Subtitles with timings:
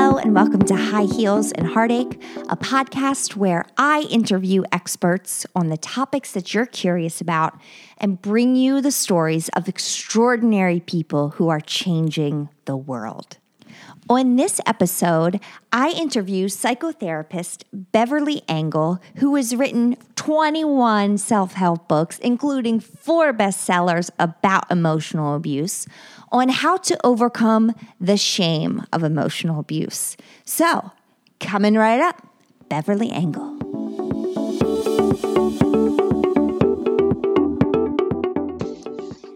[0.00, 5.70] Hello, and welcome to High Heels and Heartache, a podcast where I interview experts on
[5.70, 7.60] the topics that you're curious about
[7.96, 13.38] and bring you the stories of extraordinary people who are changing the world.
[14.10, 15.38] On this episode,
[15.70, 24.08] I interview psychotherapist Beverly Engel, who has written 21 self help books, including four bestsellers
[24.18, 25.86] about emotional abuse,
[26.32, 30.16] on how to overcome the shame of emotional abuse.
[30.42, 30.90] So,
[31.38, 32.26] coming right up,
[32.70, 33.58] Beverly Engel.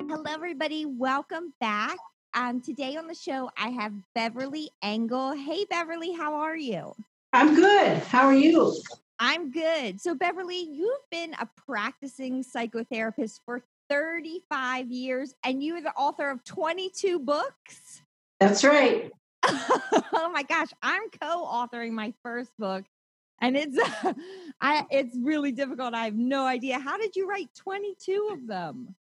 [0.08, 0.86] Hello, everybody.
[0.86, 1.98] Welcome back.
[2.34, 5.32] Um, today on the show, I have Beverly Engel.
[5.32, 6.94] Hey, Beverly, how are you?
[7.34, 7.98] I'm good.
[8.04, 8.74] How are you?
[9.18, 10.00] I'm good.
[10.00, 16.30] So, Beverly, you've been a practicing psychotherapist for 35 years and you are the author
[16.30, 18.00] of 22 books.
[18.40, 19.10] That's right.
[19.44, 22.84] oh my gosh, I'm co-authoring my first book
[23.42, 23.76] and it's
[24.60, 25.92] I it's really difficult.
[25.92, 26.78] I have no idea.
[26.78, 28.94] How did you write 22 of them?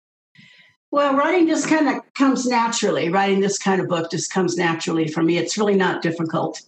[0.92, 3.09] Well, writing just kind of comes naturally.
[3.09, 5.38] Writing this kind of book just comes naturally for me.
[5.38, 6.62] It's really not difficult.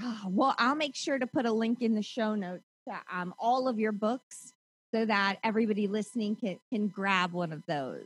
[0.00, 3.34] Oh, well, I'll make sure to put a link in the show notes to um,
[3.38, 4.52] all of your books
[4.94, 8.04] so that everybody listening can, can grab one of those.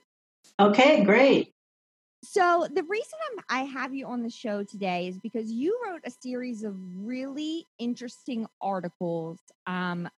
[0.59, 1.53] Okay, great.
[2.25, 6.01] So, the reason I'm, I have you on the show today is because you wrote
[6.05, 10.09] a series of really interesting articles um,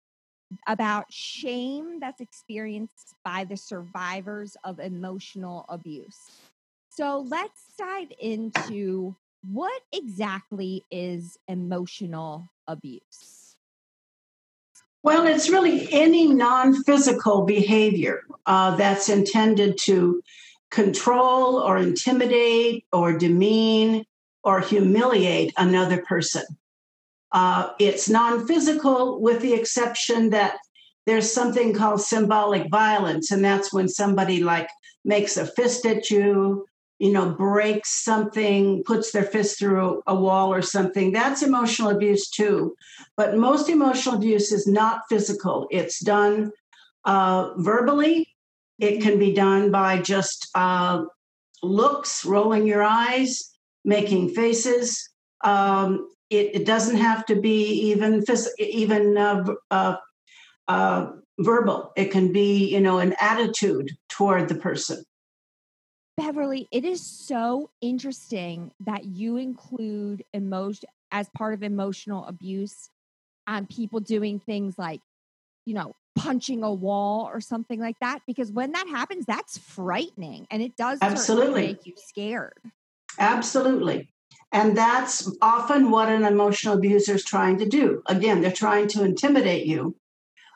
[0.67, 6.31] about shame that's experienced by the survivors of emotional abuse.
[6.91, 13.57] So let's dive into what exactly is emotional abuse?
[15.03, 20.21] Well, it's really any non physical behavior uh, that's intended to
[20.71, 24.05] control or intimidate or demean
[24.43, 26.45] or humiliate another person.
[27.33, 30.57] Uh, it's non physical, with the exception that
[31.07, 34.69] there's something called symbolic violence, and that's when somebody like
[35.05, 36.67] makes a fist at you,
[36.99, 41.13] you know, breaks something, puts their fist through a wall or something.
[41.13, 42.75] That's emotional abuse too.
[43.17, 46.53] But most emotional abuse is not physical, it's done
[47.05, 48.29] uh, verbally,
[48.79, 51.05] it can be done by just uh,
[51.63, 53.51] looks, rolling your eyes,
[53.85, 55.09] making faces.
[55.43, 59.97] Um, it, it doesn't have to be even phys- even uh, uh,
[60.67, 61.07] uh,
[61.39, 61.93] verbal.
[61.97, 65.05] It can be, you know, an attitude toward the person.
[66.17, 72.91] Beverly, it is so interesting that you include emotion as part of emotional abuse
[73.47, 75.01] on people doing things like,
[75.65, 78.19] you know, punching a wall or something like that.
[78.27, 82.59] Because when that happens, that's frightening and it does absolutely make you scared.
[83.19, 84.11] Absolutely.
[84.53, 88.03] And that's often what an emotional abuser is trying to do.
[88.07, 89.95] Again, they're trying to intimidate you.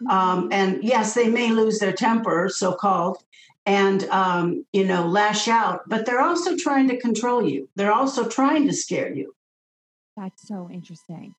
[0.09, 0.53] Um, mm-hmm.
[0.53, 3.23] and yes, they may lose their temper, so called,
[3.67, 7.69] and um, you know lash out, but they're also trying to control you.
[7.77, 9.35] They're also trying to scare you.
[10.17, 11.35] That's so interesting.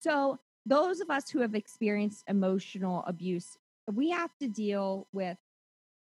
[0.00, 3.56] So those of us who have experienced emotional abuse,
[3.92, 5.38] we have to deal with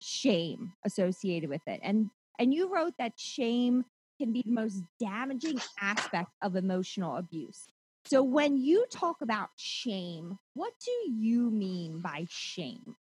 [0.00, 1.81] shame associated with it.
[1.82, 3.84] And and you wrote that shame
[4.20, 7.66] can be the most damaging aspect of emotional abuse.
[8.04, 12.97] So, when you talk about shame, what do you mean by shame?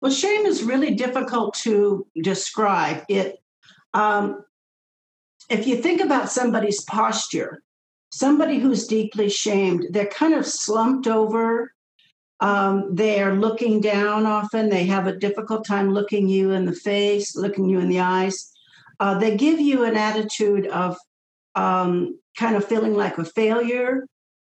[0.00, 3.04] Well, shame is really difficult to describe.
[3.08, 3.38] It,
[3.94, 4.44] um,
[5.50, 7.62] if you think about somebody's posture,
[8.12, 11.72] somebody who's deeply shamed, they're kind of slumped over.
[12.40, 14.68] Um, they're looking down often.
[14.68, 18.52] They have a difficult time looking you in the face, looking you in the eyes
[19.00, 20.96] uh, they give you an attitude of
[21.54, 24.06] um, kind of feeling like a failure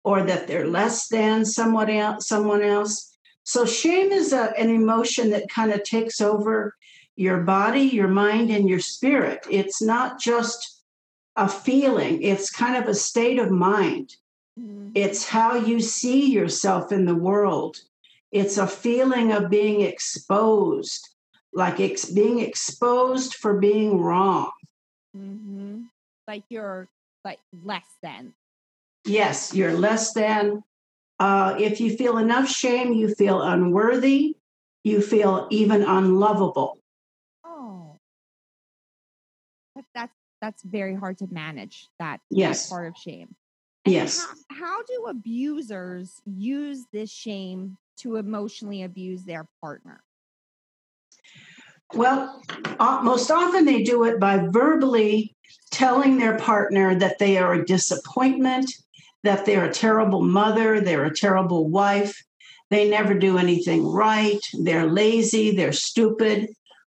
[0.04, 2.28] or that they're less than someone else.
[2.28, 3.12] Someone else.
[3.44, 6.76] So shame is a, an emotion that kind of takes over
[7.16, 9.46] your body, your mind, and your spirit.
[9.50, 10.82] It's not just
[11.36, 14.16] a feeling; it's kind of a state of mind.
[14.60, 14.92] Mm-hmm.
[14.96, 17.78] It's how you see yourself in the world.
[18.32, 21.15] It's a feeling of being exposed
[21.56, 24.52] like ex- being exposed for being wrong.
[25.18, 25.84] Mm-hmm.
[26.28, 26.88] Like you're
[27.24, 28.34] like less than.
[29.06, 30.64] Yes, you're less than.
[31.18, 34.36] Uh, if you feel enough shame, you feel unworthy.
[34.84, 36.78] You feel even unlovable.
[37.44, 37.98] Oh,
[39.96, 41.88] that's that's very hard to manage.
[42.00, 43.34] That yes, part of shame.
[43.86, 44.26] And yes.
[44.50, 50.02] How, how do abusers use this shame to emotionally abuse their partner?
[51.94, 52.42] Well,
[52.80, 55.36] uh, most often they do it by verbally
[55.72, 58.72] telling their partner that they are a disappointment,
[59.24, 62.16] that they're a terrible mother, they're a terrible wife,
[62.70, 66.50] they never do anything right, they're lazy, they're stupid,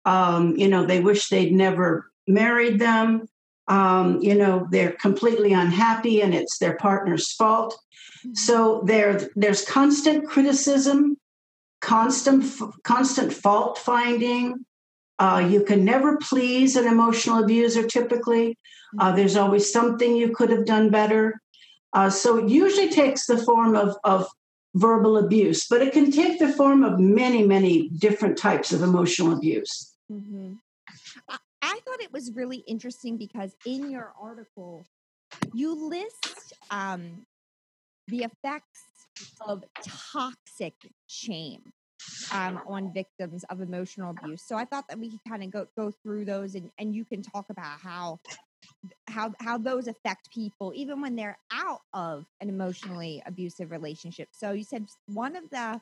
[0.04, 3.28] um, you know, they wish they'd never married them.
[3.68, 7.76] Um, you know, they're completely unhappy and it's their partner's fault.
[8.20, 8.34] Mm-hmm.
[8.34, 11.16] So there, there's constant criticism,
[11.80, 12.44] constant,
[12.84, 14.64] constant fault finding,
[15.18, 18.58] uh, you can never please an emotional abuser typically.
[18.98, 19.16] Uh, mm-hmm.
[19.16, 21.40] there's always something you could have done better.
[21.92, 24.26] Uh, so it usually takes the form of, of
[24.74, 29.32] verbal abuse, but it can take the form of many, many different types of emotional
[29.32, 29.94] abuse.
[30.12, 30.54] Mm-hmm.
[31.28, 34.84] I, I thought it was really interesting because in your article,
[35.54, 37.24] you list um,
[38.08, 38.82] the effects
[39.40, 40.74] of toxic
[41.06, 41.72] shame
[42.32, 44.42] um, on victims of emotional abuse.
[44.42, 47.04] So I thought that we could kind of go go through those, and, and you
[47.04, 48.20] can talk about how
[49.08, 54.28] how how those affect people even when they're out of an emotionally abusive relationship.
[54.32, 55.80] So you said one of the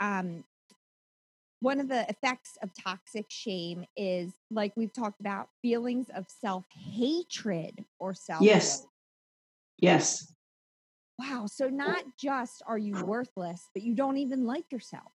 [0.00, 0.44] um,
[1.62, 6.64] one of the effects of toxic shame is like we've talked about feelings of self
[6.74, 8.84] hatred or self yes
[9.78, 10.34] yes
[11.18, 15.12] wow so not just are you worthless but you don't even like yourself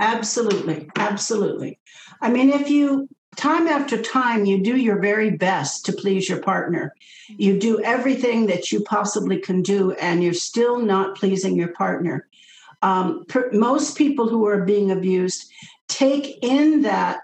[0.00, 0.90] Absolutely.
[0.96, 1.78] Absolutely.
[2.20, 6.40] I mean, if you time after time you do your very best to please your
[6.40, 6.94] partner,
[7.28, 12.26] you do everything that you possibly can do, and you're still not pleasing your partner.
[12.82, 15.52] Um, per, most people who are being abused
[15.88, 17.22] take in that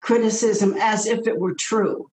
[0.00, 2.10] criticism as if it were true.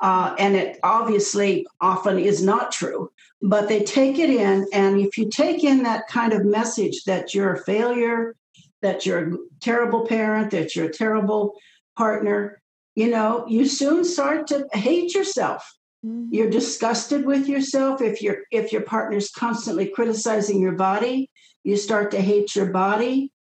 [0.00, 3.10] Uh, and it obviously often is not true,
[3.42, 4.66] but they take it in.
[4.72, 8.36] And if you take in that kind of message that you're a failure,
[8.84, 11.54] that you're a terrible parent, that you're a terrible
[11.96, 12.60] partner,
[12.94, 15.68] you know, you soon start to hate yourself.
[16.04, 16.34] Mm-hmm.
[16.34, 18.02] You're disgusted with yourself.
[18.02, 21.30] If your if your partner's constantly criticizing your body,
[21.64, 23.32] you start to hate your body.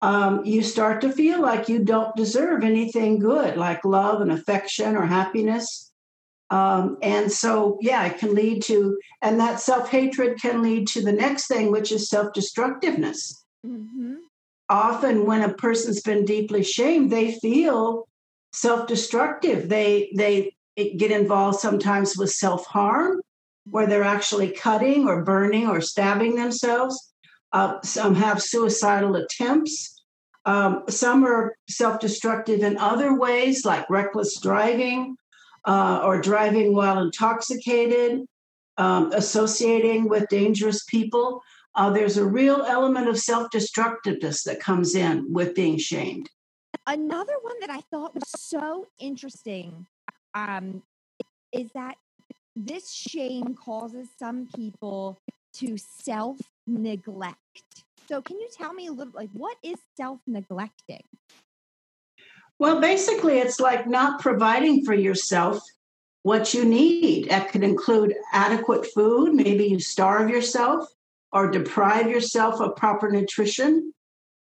[0.00, 4.96] Um, you start to feel like you don't deserve anything good, like love and affection
[4.96, 5.92] or happiness.
[6.48, 11.02] Um, and so, yeah, it can lead to, and that self hatred can lead to
[11.02, 13.44] the next thing, which is self destructiveness.
[13.66, 14.25] Mm-hmm
[14.68, 18.08] often when a person's been deeply shamed, they feel
[18.52, 19.68] self-destructive.
[19.68, 23.20] They they get involved sometimes with self-harm,
[23.70, 27.12] where they're actually cutting or burning or stabbing themselves.
[27.52, 30.02] Uh, some have suicidal attempts.
[30.44, 35.16] Um, some are self-destructive in other ways, like reckless driving
[35.64, 38.20] uh, or driving while intoxicated,
[38.78, 41.42] um, associating with dangerous people
[41.76, 46.30] uh, there's a real element of self destructiveness that comes in with being shamed.
[46.86, 49.86] Another one that I thought was so interesting
[50.34, 50.82] um,
[51.52, 51.96] is that
[52.54, 55.18] this shame causes some people
[55.54, 57.84] to self neglect.
[58.08, 61.02] So, can you tell me a little like what is self neglecting?
[62.58, 65.60] Well, basically, it's like not providing for yourself
[66.22, 67.28] what you need.
[67.28, 69.34] That could include adequate food.
[69.34, 70.88] Maybe you starve yourself
[71.32, 73.92] or deprive yourself of proper nutrition.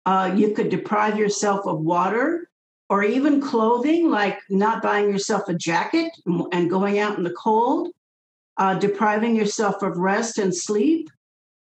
[0.05, 2.49] Uh, you could deprive yourself of water
[2.89, 6.13] or even clothing, like not buying yourself a jacket
[6.53, 7.89] and going out in the cold,
[8.59, 11.11] uh, depriving yourself of rest and sleep.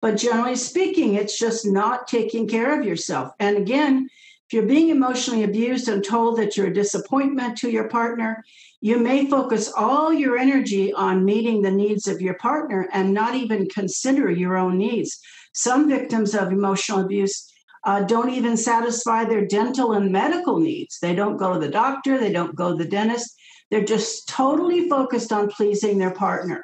[0.01, 3.31] But generally speaking, it's just not taking care of yourself.
[3.39, 4.09] And again,
[4.53, 8.43] if you're being emotionally abused and told that you're a disappointment to your partner,
[8.81, 13.33] you may focus all your energy on meeting the needs of your partner and not
[13.33, 15.19] even consider your own needs.
[15.53, 17.51] Some victims of emotional abuse
[17.83, 20.99] uh, don't even satisfy their dental and medical needs.
[20.99, 23.35] They don't go to the doctor, they don't go to the dentist.
[23.71, 26.61] They're just totally focused on pleasing their partner.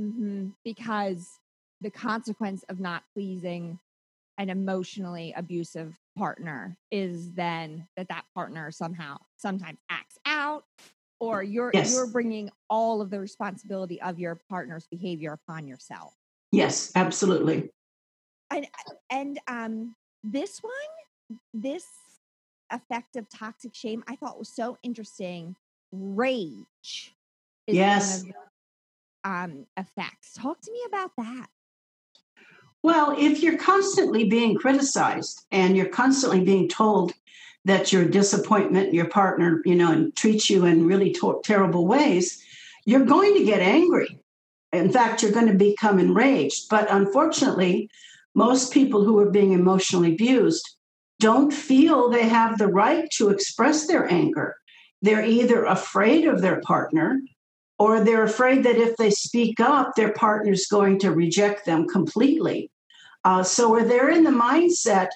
[0.00, 0.50] Mm-hmm.
[0.64, 1.26] Because
[1.80, 3.80] the consequence of not pleasing
[4.38, 10.64] an emotionally abusive partner is then that that partner somehow sometimes acts out
[11.20, 11.92] or you're yes.
[11.92, 16.14] you're bringing all of the responsibility of your partner's behavior upon yourself.
[16.50, 17.70] Yes absolutely.
[18.50, 18.66] And
[19.10, 21.86] and um this one this
[22.70, 25.56] effect of toxic shame i thought was so interesting.
[25.92, 27.14] Rage
[27.66, 28.22] yes.
[28.22, 28.32] the,
[29.24, 30.32] um effects.
[30.34, 31.46] Talk to me about that
[32.82, 37.12] well if you're constantly being criticized and you're constantly being told
[37.64, 42.42] that your disappointment, your partner, you know, and treats you in really to- terrible ways,
[42.84, 44.18] you're going to get angry.
[44.72, 46.68] In fact, you're going to become enraged.
[46.68, 47.88] But unfortunately,
[48.34, 50.76] most people who are being emotionally abused
[51.20, 54.56] don't feel they have the right to express their anger.
[55.02, 57.20] They're either afraid of their partner
[57.82, 62.70] or they're afraid that if they speak up, their partner's going to reject them completely.
[63.24, 65.08] Uh, so they're in the mindset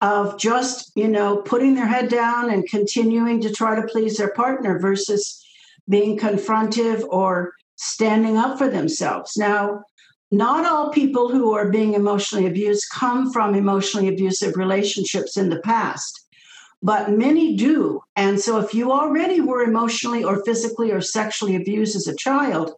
[0.00, 4.32] of just, you know, putting their head down and continuing to try to please their
[4.32, 5.44] partner versus
[5.86, 9.36] being confrontive or standing up for themselves.
[9.36, 9.82] Now,
[10.30, 15.60] not all people who are being emotionally abused come from emotionally abusive relationships in the
[15.60, 16.23] past,
[16.84, 18.02] but many do.
[18.14, 22.74] And so, if you already were emotionally or physically or sexually abused as a child,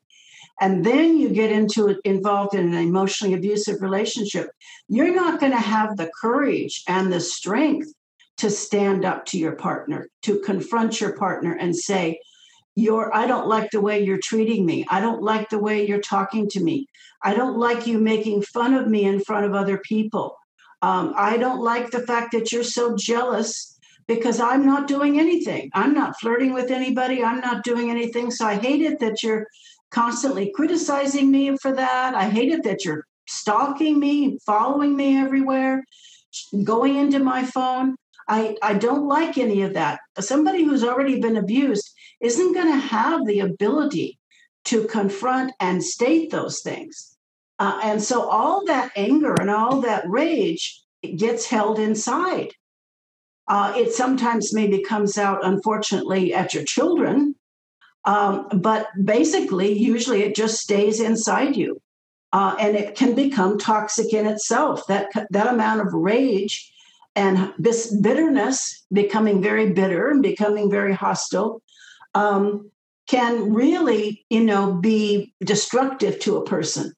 [0.60, 4.48] and then you get into involved in an emotionally abusive relationship,
[4.88, 7.92] you're not going to have the courage and the strength
[8.38, 12.20] to stand up to your partner, to confront your partner and say,
[12.78, 14.86] you're i don't like the way you're treating me.
[14.88, 16.86] I don't like the way you're talking to me.
[17.22, 20.36] I don't like you making fun of me in front of other people.
[20.82, 23.75] Um, i don't like the fact that you're so jealous
[24.08, 28.46] because i'm not doing anything i'm not flirting with anybody i'm not doing anything so
[28.46, 29.46] i hate it that you're
[29.90, 35.84] constantly criticizing me for that i hate it that you're stalking me following me everywhere
[36.64, 37.96] going into my phone
[38.28, 40.00] I, I don't like any of that.
[40.18, 44.18] Somebody who's already been abused isn't going to have the ability
[44.64, 47.16] to confront and state those things.
[47.58, 50.82] Uh, and so all that anger and all that rage
[51.16, 52.50] gets held inside.
[53.48, 57.34] Uh, it sometimes maybe comes out, unfortunately, at your children,
[58.04, 61.80] um, but basically, usually it just stays inside you.
[62.32, 64.86] Uh, and it can become toxic in itself.
[64.88, 66.72] That, that amount of rage
[67.14, 71.62] and this bitterness, becoming very bitter and becoming very hostile,
[72.14, 72.70] um,
[73.08, 76.92] can really, you know, be destructive to a person.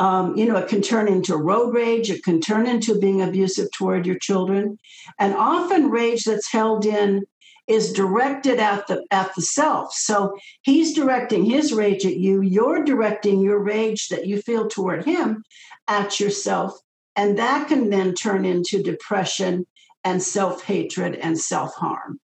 [0.00, 2.10] Um, you know, it can turn into road rage.
[2.10, 4.78] It can turn into being abusive toward your children,
[5.18, 7.24] and often rage that's held in
[7.66, 9.92] is directed at the at the self.
[9.92, 12.40] So he's directing his rage at you.
[12.40, 15.44] You're directing your rage that you feel toward him
[15.86, 16.78] at yourself,
[17.14, 19.66] and that can then turn into depression
[20.02, 22.18] and self hatred and self harm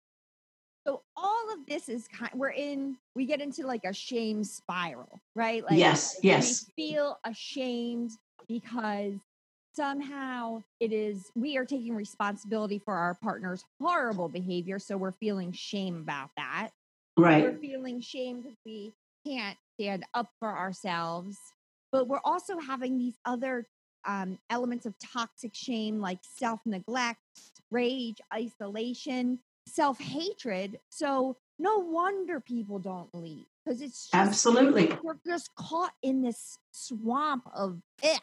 [1.73, 5.65] this is kind we're in we get into like a shame spiral, right?
[5.65, 6.67] Like yes, yes.
[6.77, 8.11] We feel ashamed
[8.47, 9.15] because
[9.75, 15.51] somehow it is we are taking responsibility for our partner's horrible behavior, so we're feeling
[15.53, 16.69] shame about that.
[17.17, 17.43] Right.
[17.43, 18.93] We're feeling shame because we
[19.27, 21.39] can't stand up for ourselves,
[21.91, 23.67] but we're also having these other
[24.05, 27.21] um, elements of toxic shame like self neglect,
[27.71, 30.79] rage, isolation, self hatred.
[30.91, 36.59] So no wonder people don't leave because it's just, absolutely we're just caught in this
[36.73, 38.21] swamp of it.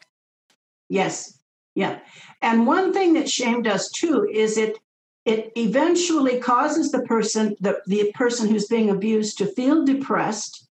[0.88, 1.38] Yes,
[1.74, 2.00] yeah,
[2.42, 4.78] and one thing that shame does too is it
[5.24, 10.68] it eventually causes the person the, the person who's being abused to feel depressed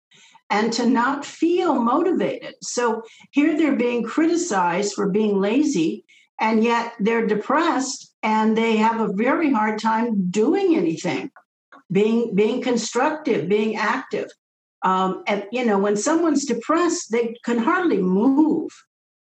[0.49, 2.55] and to not feel motivated.
[2.61, 6.05] So here they're being criticized for being lazy,
[6.39, 11.29] and yet they're depressed and they have a very hard time doing anything
[11.93, 14.29] being being constructive, being active.
[14.81, 18.71] Um, and you know, when someone's depressed, they can hardly move.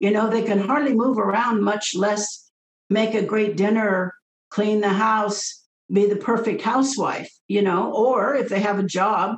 [0.00, 2.50] You know, they can hardly move around, much less
[2.90, 4.14] make a great dinner,
[4.50, 7.30] clean the house, be the perfect housewife.
[7.46, 9.36] You know, or if they have a job,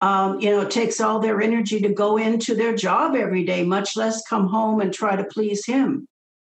[0.00, 3.62] um, you know, it takes all their energy to go into their job every day,
[3.62, 6.08] much less come home and try to please him.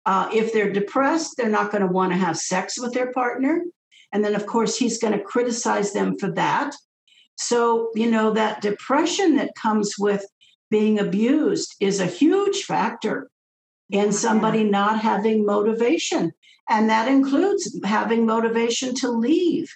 [0.07, 3.63] Uh, if they're depressed, they're not going to want to have sex with their partner.
[4.15, 6.75] And then, of course, he's going to criticize them for that.
[7.37, 10.25] So, you know, that depression that comes with
[10.71, 13.29] being abused is a huge factor
[13.91, 16.33] in oh, somebody not having motivation.
[16.71, 19.69] And that includes having motivation to leave.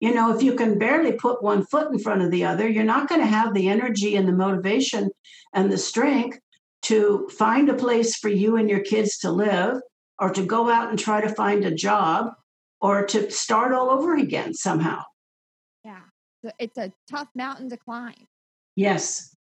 [0.00, 2.84] You know, if you can barely put one foot in front of the other, you're
[2.84, 5.10] not going to have the energy and the motivation
[5.54, 6.38] and the strength
[6.82, 9.80] to find a place for you and your kids to live
[10.18, 12.32] or to go out and try to find a job
[12.80, 15.02] or to start all over again somehow.
[15.84, 16.00] Yeah.
[16.44, 18.26] So it's a tough mountain to climb.
[18.76, 19.34] Yes.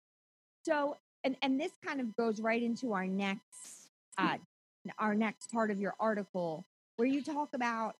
[0.63, 4.37] So and and this kind of goes right into our next uh
[4.97, 6.65] our next part of your article
[6.95, 7.95] where you talk about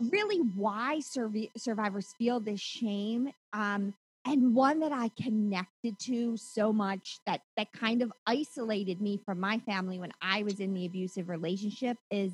[0.00, 3.92] really why survivors feel this shame um
[4.24, 9.38] and one that I connected to so much that that kind of isolated me from
[9.38, 12.32] my family when I was in the abusive relationship is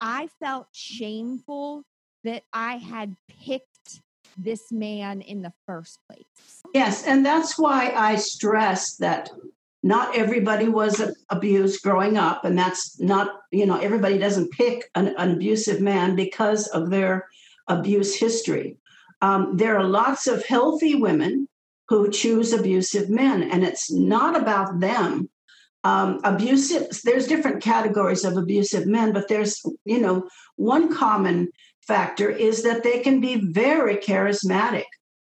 [0.00, 1.84] I felt shameful
[2.24, 4.00] that I had picked
[4.36, 6.62] this man in the first place.
[6.74, 9.30] Yes, and that's why I stress that
[9.82, 11.00] not everybody was
[11.30, 16.16] abused growing up, and that's not, you know, everybody doesn't pick an, an abusive man
[16.16, 17.28] because of their
[17.68, 18.76] abuse history.
[19.22, 21.48] Um, there are lots of healthy women
[21.88, 25.30] who choose abusive men, and it's not about them.
[25.86, 31.48] Um, abusive, there's different categories of abusive men, but there's, you know, one common
[31.86, 34.88] factor is that they can be very charismatic.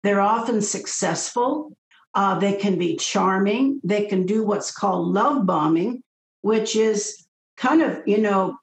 [0.05, 1.77] They're often successful.
[2.15, 3.81] Uh, they can be charming.
[3.83, 6.05] They can do what's called love bombing,
[6.43, 7.27] which is
[7.57, 8.57] kind of, you know,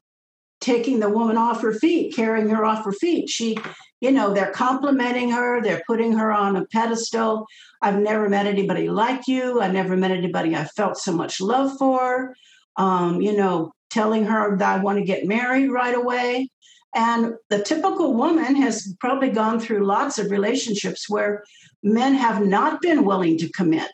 [0.61, 3.29] taking the woman off her feet, carrying her off her feet.
[3.29, 3.57] She,
[4.03, 7.47] you know, they're complimenting her, they're putting her on a pedestal.
[7.81, 9.61] I've never met anybody like you.
[9.61, 12.35] I never met anybody I felt so much love for.
[12.75, 16.49] Um, you know, telling her that I want to get married right away.
[16.93, 21.45] And the typical woman has probably gone through lots of relationships where
[21.81, 23.91] men have not been willing to commit.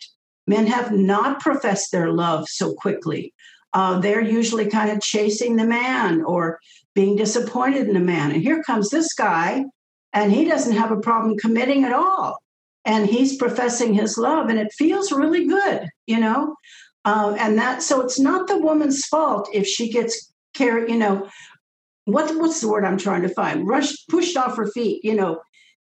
[0.48, 3.32] Men have not professed their love so quickly.
[3.74, 6.60] Uh, they're usually kind of chasing the man or
[6.96, 8.32] being disappointed in the man.
[8.32, 9.66] And here comes this guy,
[10.14, 12.38] and he doesn't have a problem committing at all.
[12.86, 16.56] And he's professing his love, and it feels really good, you know?
[17.06, 21.30] Uh, and that, so it's not the woman's fault if she gets care you know,
[22.06, 23.68] what, what's the word I'm trying to find?
[23.68, 25.42] Rushed, pushed off her feet, you know,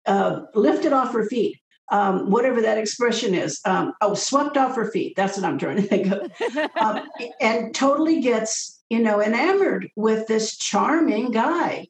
[0.05, 1.61] uh, lifted off her feet
[1.91, 3.59] um, whatever that expression is.
[3.65, 5.13] Um, oh, swept off her feet.
[5.15, 6.31] That's what I'm trying to think of.
[6.77, 7.01] um,
[7.39, 11.87] and totally gets, you know, enamored with this charming guy.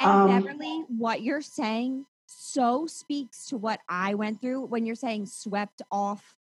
[0.00, 4.94] And um, Beverly, what you're saying so speaks to what I went through when you're
[4.94, 6.36] saying swept off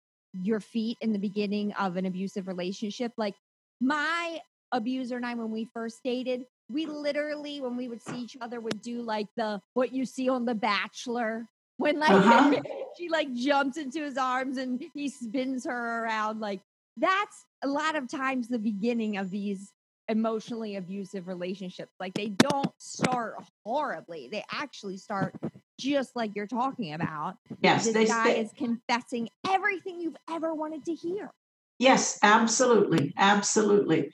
[0.42, 3.12] your feet in the beginning of an abusive relationship.
[3.18, 3.36] Like
[3.80, 4.40] my
[4.72, 8.60] abuser and I, when we first dated, we literally, when we would see each other,
[8.60, 12.62] would do like the what you see on The Bachelor when like uh-huh.
[12.98, 16.62] she like jumps into his arms and he spins her around like
[16.98, 19.72] that's a lot of times the beginning of these
[20.10, 25.34] emotionally abusive relationships like they don't start horribly they actually start
[25.80, 27.36] just like you're talking about.
[27.62, 31.32] Yes this guy is confessing everything you've ever wanted to hear.
[31.80, 34.12] Yes absolutely absolutely.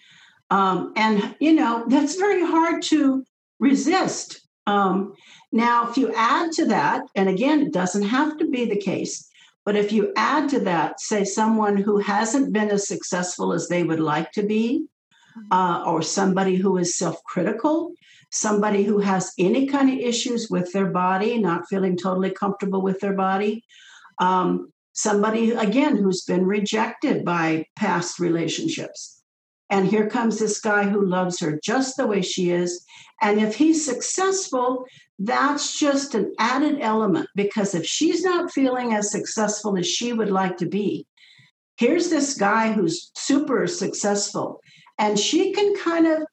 [0.51, 3.23] Um, and you know that's very hard to
[3.59, 4.47] resist.
[4.67, 5.13] Um,
[5.51, 9.27] now, if you add to that, and again, it doesn't have to be the case,
[9.65, 13.83] but if you add to that, say, someone who hasn't been as successful as they
[13.83, 14.85] would like to be.
[15.51, 17.93] Uh, or somebody who is self critical,
[18.31, 22.99] somebody who has any kind of issues with their body, not feeling totally comfortable with
[22.99, 23.63] their body,
[24.19, 29.21] um, somebody, again, who's been rejected by past relationships.
[29.69, 32.83] And here comes this guy who loves her just the way she is.
[33.21, 34.85] And if he's successful,
[35.19, 40.31] that's just an added element because if she's not feeling as successful as she would
[40.31, 41.05] like to be,
[41.77, 44.61] here's this guy who's super successful,
[44.99, 46.23] and she can kind of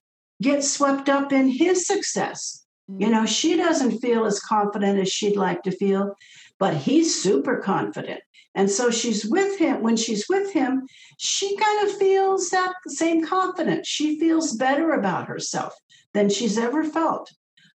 [0.43, 2.65] get swept up in his success.
[2.89, 6.15] You know, she doesn't feel as confident as she'd like to feel,
[6.59, 8.21] but he's super confident.
[8.55, 9.83] And so she's with him.
[9.83, 10.87] When she's with him,
[11.19, 13.89] she kind of feels that same confidence.
[13.89, 15.75] She feels better about herself
[16.15, 17.33] than she's ever felt.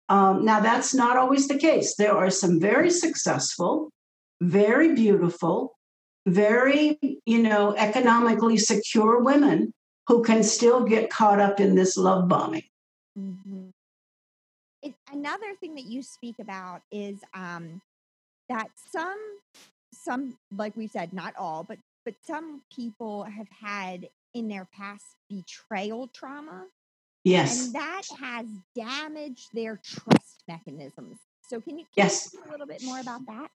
[0.10, 1.95] Um, now, that's not always the case.
[1.95, 3.91] There are some very successful,
[4.41, 5.78] very beautiful,
[6.26, 9.73] very, you know, economically secure women
[10.08, 12.63] who can still get caught up in this love bombing.
[13.17, 13.67] Mm-hmm.
[14.82, 17.82] It, another thing that you speak about is um,
[18.50, 19.17] that some
[19.93, 25.04] some like we said not all but but some people have had in their past
[25.30, 26.65] betrayal trauma.
[27.24, 27.65] Yes.
[27.65, 31.17] and that has damaged their trust mechanisms.
[31.41, 32.34] So can you, can yes.
[32.34, 33.50] you a little bit more about that?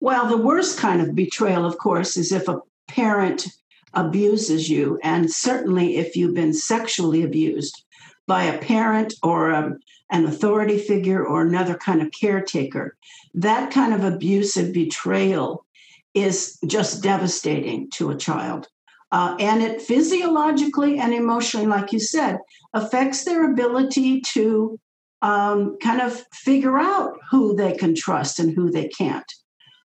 [0.00, 3.46] Well the worst kind of betrayal of course is if a parent
[3.94, 7.84] abuses you and certainly if you've been sexually abused
[8.26, 9.78] by a parent or a, um,
[10.10, 12.96] an authority figure or another kind of caretaker.
[13.34, 15.66] That kind of abusive betrayal
[16.14, 18.68] is just devastating to a child.
[19.12, 22.38] Uh, and it physiologically and emotionally, like you said,
[22.72, 24.78] affects their ability to
[25.22, 29.30] um, kind of figure out who they can trust and who they can't.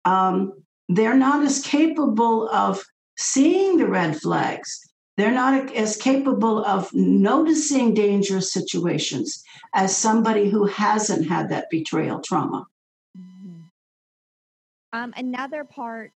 [0.04, 0.52] Um,
[0.88, 2.83] they're not as capable of
[3.16, 4.85] seeing the red flags
[5.16, 12.20] they're not as capable of noticing dangerous situations as somebody who hasn't had that betrayal
[12.20, 12.66] trauma.
[13.16, 13.61] Mm-hmm.
[14.92, 16.11] Um, another part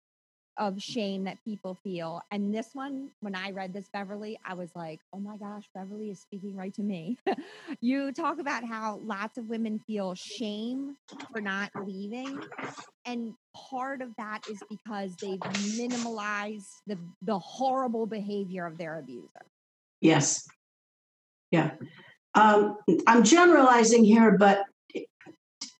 [0.58, 2.22] of shame that people feel.
[2.32, 6.10] And this one, when I read this, Beverly, I was like, oh my gosh, Beverly
[6.10, 7.17] is speaking right to me.
[7.82, 10.96] you talk about how lots of women feel shame
[11.32, 12.39] for not leaving.
[13.06, 19.46] And part of that is because they've minimalized the, the horrible behavior of their abuser.
[20.02, 20.48] Yes.
[21.52, 21.72] Yeah.
[22.36, 24.63] Um, I'm generalizing here, but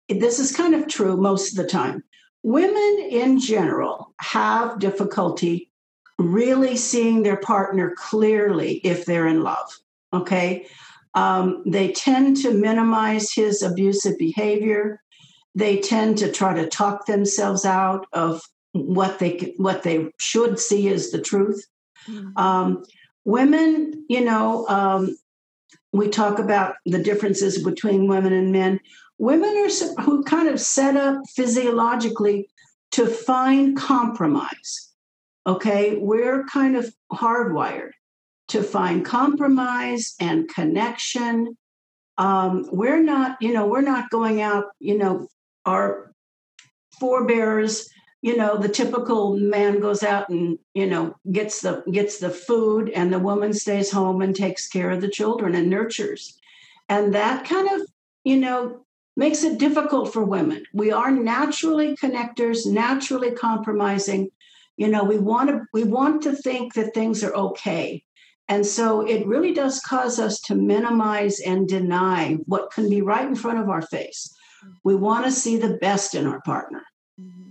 [0.10, 2.04] this is kind of true most of the time.
[2.44, 5.72] Women in general have difficulty
[6.18, 9.70] really seeing their partner clearly if they're in love.
[10.14, 10.68] Okay.
[11.14, 15.02] Um, they tend to minimize his abusive behavior.
[15.56, 18.42] They tend to try to talk themselves out of
[18.74, 21.66] what they what they should see as the truth.
[22.08, 22.38] Mm-hmm.
[22.38, 22.84] Um,
[23.26, 25.18] women, you know, um,
[25.92, 28.80] we talk about the differences between women and men.
[29.20, 32.50] Women are who kind of set up physiologically
[32.92, 34.92] to find compromise.
[35.46, 37.92] Okay, we're kind of hardwired
[38.50, 41.58] to find compromise and connection.
[42.18, 45.28] Um, we're not, you know, we're not going out, you know,
[45.66, 46.14] our
[47.00, 47.90] forebears
[48.22, 52.90] you know the typical man goes out and you know gets the gets the food
[52.90, 56.40] and the woman stays home and takes care of the children and nurtures
[56.90, 57.88] and that kind of
[58.24, 58.84] you know
[59.18, 64.30] makes it difficult for women we are naturally connectors naturally compromising
[64.78, 68.04] you know we want to we want to think that things are okay
[68.48, 73.28] and so it really does cause us to minimize and deny what can be right
[73.28, 74.34] in front of our face
[74.86, 76.84] we want to see the best in our partner
[77.20, 77.48] mm-hmm.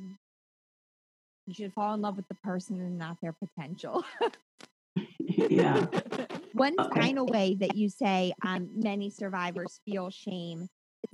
[1.47, 4.05] You should fall in love with the person and not their potential.
[5.21, 5.87] yeah.
[6.55, 7.01] One okay.
[7.01, 10.69] final way that you say um, many survivors feel shame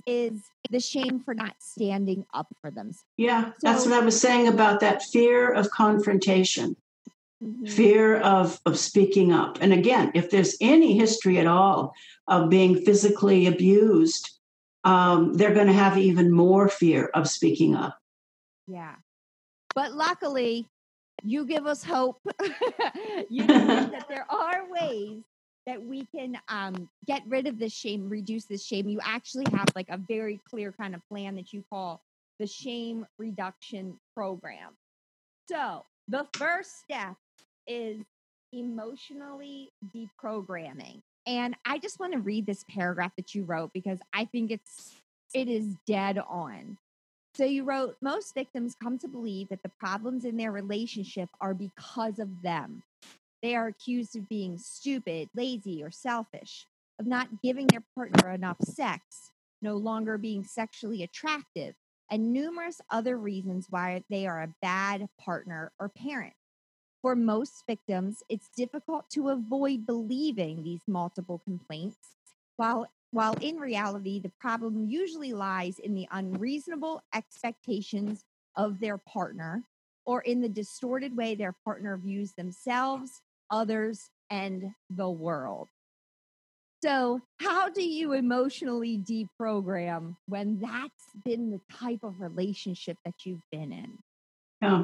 [0.05, 3.05] is the shame for not standing up for themselves.
[3.17, 6.75] Yeah, so, that's what I was saying about that fear of confrontation,
[7.43, 7.65] mm-hmm.
[7.65, 9.57] fear of, of speaking up.
[9.61, 11.93] And again, if there's any history at all
[12.27, 14.29] of being physically abused,
[14.83, 17.97] um, they're going to have even more fear of speaking up.
[18.67, 18.95] Yeah.
[19.75, 20.67] But luckily,
[21.23, 22.19] you give us hope.
[23.29, 25.23] you that there are ways
[25.65, 28.89] that we can um, get rid of this shame, reduce this shame.
[28.89, 32.01] You actually have like a very clear kind of plan that you call
[32.39, 34.71] the shame reduction program.
[35.49, 37.15] So the first step
[37.67, 38.01] is
[38.51, 41.01] emotionally deprogramming.
[41.25, 44.93] And I just want to read this paragraph that you wrote because I think it's
[45.33, 46.77] it is dead on.
[47.35, 51.55] So you wrote, most victims come to believe that the problems in their relationship are
[51.55, 52.83] because of them.
[53.43, 56.65] They are accused of being stupid, lazy, or selfish,
[56.97, 61.75] of not giving their partner enough sex, no longer being sexually attractive,
[62.09, 66.35] and numerous other reasons why they are a bad partner or parent.
[67.01, 72.15] For most victims, it's difficult to avoid believing these multiple complaints,
[72.55, 78.25] while while in reality, the problem usually lies in the unreasonable expectations
[78.55, 79.63] of their partner
[80.05, 85.69] or in the distorted way their partner views themselves, others, and the world.
[86.83, 93.47] So, how do you emotionally deprogram when that's been the type of relationship that you've
[93.51, 93.97] been in?
[94.61, 94.83] Yeah.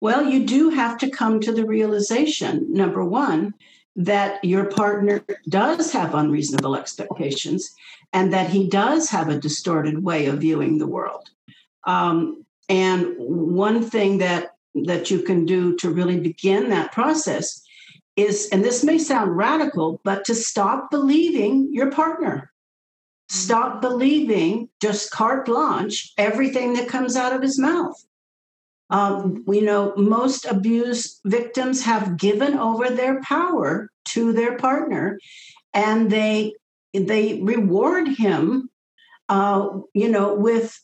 [0.00, 3.54] Well, you do have to come to the realization number one,
[3.96, 7.68] that your partner does have unreasonable expectations
[8.12, 11.28] and that he does have a distorted way of viewing the world.
[11.84, 17.60] Um, and one thing that that you can do to really begin that process
[18.18, 22.52] is, and this may sound radical, but to stop believing your partner.
[23.28, 23.80] Stop mm-hmm.
[23.80, 28.04] believing just carte blanche everything that comes out of his mouth.
[28.90, 35.18] Um, we know most abuse victims have given over their power to their partner,
[35.74, 36.54] and they
[36.94, 38.70] they reward him,
[39.28, 40.82] uh, you know, with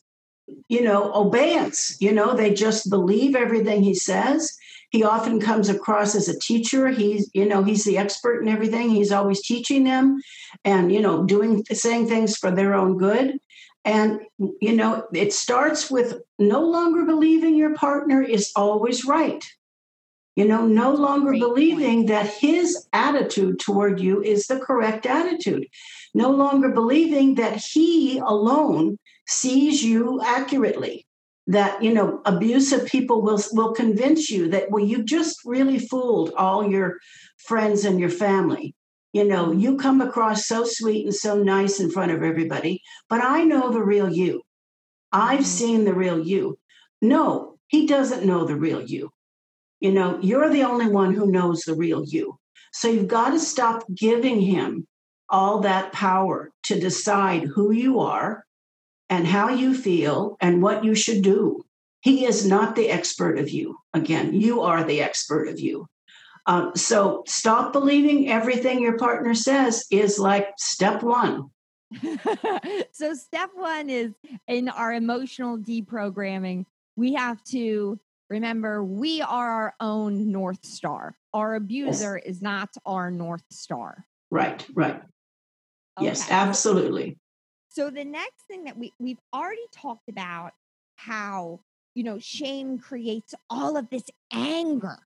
[0.68, 1.96] you know obeyance.
[1.98, 4.54] You know, they just believe everything he says.
[4.94, 6.86] He often comes across as a teacher.
[6.86, 8.90] He's you know he's the expert in everything.
[8.90, 10.20] He's always teaching them,
[10.64, 13.40] and you know doing saying things for their own good.
[13.84, 19.44] And, you know, it starts with no longer believing your partner is always right.
[20.36, 22.08] You know, no longer Great believing point.
[22.08, 25.66] that his attitude toward you is the correct attitude.
[26.14, 31.04] No longer believing that he alone sees you accurately.
[31.46, 36.32] That, you know, abusive people will, will convince you that, well, you just really fooled
[36.38, 36.98] all your
[37.36, 38.74] friends and your family
[39.14, 43.22] you know, you come across so sweet and so nice in front of everybody, but
[43.22, 44.42] I know the real you.
[45.12, 45.44] I've mm-hmm.
[45.44, 46.58] seen the real you.
[47.00, 49.10] No, he doesn't know the real you.
[49.78, 52.40] You know, you're the only one who knows the real you.
[52.72, 54.88] So you've got to stop giving him
[55.28, 58.44] all that power to decide who you are
[59.10, 61.64] and how you feel and what you should do.
[62.00, 63.78] He is not the expert of you.
[63.94, 65.86] Again, you are the expert of you.
[66.46, 71.50] Um, so stop believing everything your partner says is like step one.
[72.92, 74.12] so, step one is
[74.48, 81.16] in our emotional deprogramming, we have to remember we are our own North Star.
[81.32, 82.36] Our abuser yes.
[82.36, 84.06] is not our North Star.
[84.30, 85.02] Right, right.
[85.98, 86.06] Okay.
[86.06, 87.18] Yes, absolutely.
[87.74, 90.52] So the next thing that we we've already talked about
[90.94, 91.58] how
[91.96, 94.98] you know shame creates all of this anger.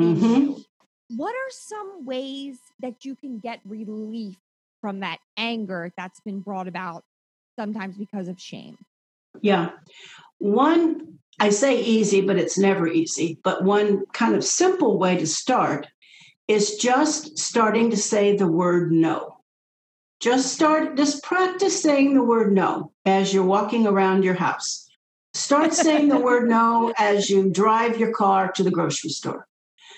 [0.00, 0.52] Mm-hmm.
[1.16, 4.36] What are some ways that you can get relief
[4.80, 7.02] from that anger that's been brought about
[7.58, 8.78] sometimes because of shame?
[9.40, 9.70] Yeah.
[10.38, 13.40] One, I say easy, but it's never easy.
[13.42, 15.88] But one kind of simple way to start
[16.46, 19.31] is just starting to say the word no.
[20.22, 24.88] Just start, just practice saying the word no as you're walking around your house.
[25.34, 29.48] Start saying the word no as you drive your car to the grocery store.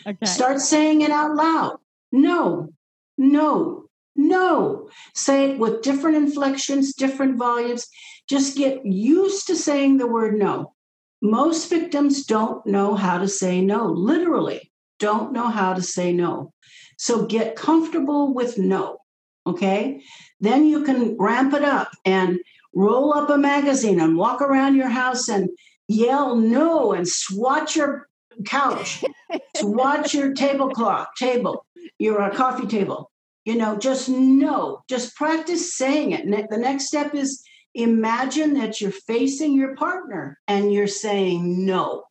[0.06, 0.24] Okay.
[0.24, 1.76] Start saying it out loud.
[2.10, 2.70] No,
[3.18, 3.84] no,
[4.16, 4.88] no.
[5.14, 7.86] Say it with different inflections, different volumes.
[8.26, 10.72] Just get used to saying the word no.
[11.20, 16.54] Most victims don't know how to say no, literally, don't know how to say no.
[16.96, 19.00] So get comfortable with no.
[19.46, 20.02] Okay.
[20.40, 22.38] Then you can ramp it up and
[22.74, 25.48] roll up a magazine and walk around your house and
[25.88, 28.08] yell no and swat your
[28.46, 29.04] couch,
[29.56, 31.66] swat your tablecloth, table,
[31.98, 33.10] your uh, coffee table.
[33.44, 36.24] You know, just no, just practice saying it.
[36.24, 42.04] And the next step is imagine that you're facing your partner and you're saying no.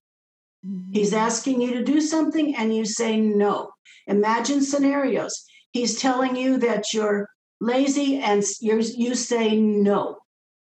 [0.65, 0.93] Mm-hmm.
[0.93, 3.71] He's asking you to do something and you say no.
[4.05, 5.45] Imagine scenarios.
[5.73, 7.27] He's telling you that you're
[7.59, 10.19] lazy and you you say no.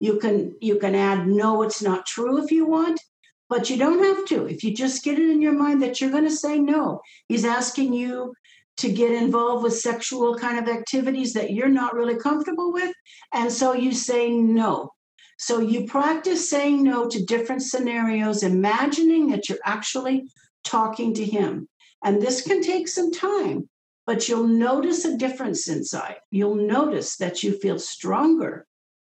[0.01, 2.99] You can you can add no it's not true if you want,
[3.47, 4.45] but you don't have to.
[4.45, 7.01] If you just get it in your mind that you're going to say no.
[7.29, 8.33] He's asking you
[8.77, 12.93] to get involved with sexual kind of activities that you're not really comfortable with
[13.33, 14.91] and so you say no.
[15.37, 20.29] So you practice saying no to different scenarios imagining that you're actually
[20.65, 21.69] talking to him.
[22.03, 23.69] And this can take some time,
[24.09, 26.15] but you'll notice a difference inside.
[26.31, 28.65] You'll notice that you feel stronger,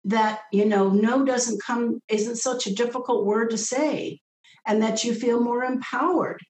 [0.04, 4.20] that, you know, no doesn't come, isn't such a difficult word to say,
[4.68, 6.42] and that you feel more empowered.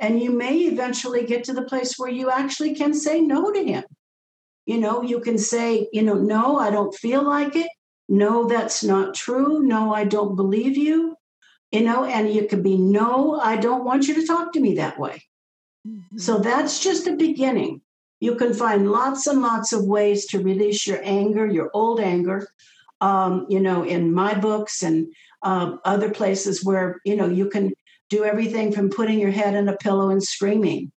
[0.00, 3.62] And you may eventually get to the place where you actually can say no to
[3.62, 3.84] him.
[4.66, 7.70] You know, you can say, you know, no, I don't feel like it.
[8.08, 9.60] No, that's not true.
[9.60, 11.14] No, I don't believe you.
[11.70, 14.74] You know, and you can be, no, I don't want you to talk to me
[14.74, 15.22] that way.
[15.86, 16.18] Mm-hmm.
[16.18, 17.80] So that's just a beginning.
[18.22, 22.48] You can find lots and lots of ways to release your anger, your old anger,
[23.00, 27.72] um, you know, in my books and uh, other places where, you know, you can
[28.10, 30.92] do everything from putting your head in a pillow and screaming,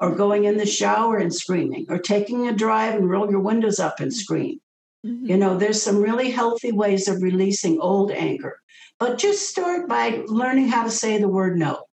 [0.00, 3.78] or going in the shower and screaming, or taking a drive and roll your windows
[3.78, 4.60] up and scream.
[5.06, 5.26] Mm-hmm.
[5.26, 8.58] You know, there's some really healthy ways of releasing old anger.
[8.98, 11.84] But just start by learning how to say the word no.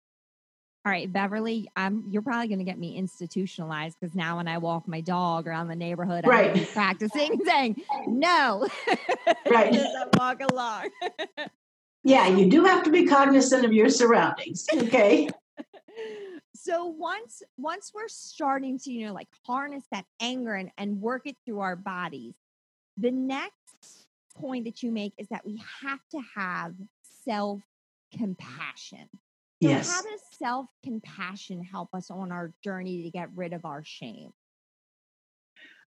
[0.84, 4.58] All right, Beverly, I'm, you're probably going to get me institutionalized because now when I
[4.58, 6.58] walk my dog around the neighborhood, right.
[6.58, 8.68] I'm practicing saying no.
[9.50, 9.76] Right.
[9.76, 10.90] As I walk along.
[12.04, 14.66] yeah, you do have to be cognizant of your surroundings.
[14.74, 15.30] Okay.
[16.56, 21.24] so once once we're starting to, you know, like harness that anger and, and work
[21.26, 22.34] it through our bodies,
[22.98, 26.74] the next point that you make is that we have to have
[27.24, 27.62] self
[28.18, 29.10] compassion.
[29.62, 29.92] So yes.
[29.92, 34.32] how does self compassion help us on our journey to get rid of our shame?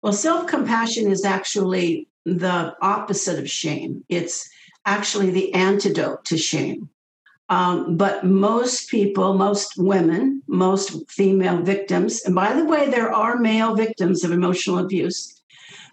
[0.03, 4.05] Well, self compassion is actually the opposite of shame.
[4.09, 4.49] It's
[4.87, 6.89] actually the antidote to shame.
[7.51, 13.39] Um, but most people, most women, most female victims, and by the way, there are
[13.39, 15.43] male victims of emotional abuse.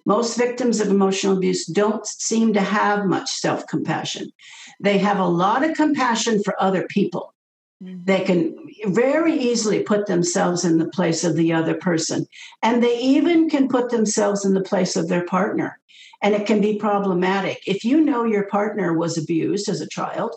[0.05, 4.31] Most victims of emotional abuse don't seem to have much self compassion.
[4.79, 7.34] They have a lot of compassion for other people.
[7.81, 12.25] They can very easily put themselves in the place of the other person.
[12.63, 15.79] And they even can put themselves in the place of their partner.
[16.21, 17.61] And it can be problematic.
[17.67, 20.35] If you know your partner was abused as a child,